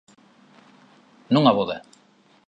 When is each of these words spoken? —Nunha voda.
—Nunha 1.31 1.53
voda. 1.59 1.81